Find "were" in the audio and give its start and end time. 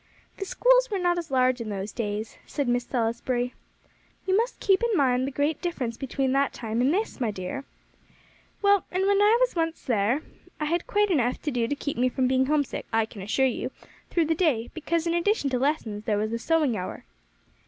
0.89-0.97